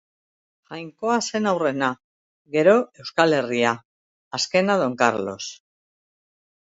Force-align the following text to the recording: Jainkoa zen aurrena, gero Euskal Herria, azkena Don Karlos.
Jainkoa 0.69 1.17
zen 1.25 1.49
aurrena, 1.51 1.89
gero 2.55 2.75
Euskal 3.03 3.37
Herria, 3.41 3.75
azkena 4.39 4.79
Don 4.85 4.97
Karlos. 5.03 5.51